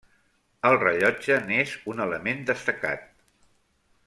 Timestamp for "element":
2.09-2.43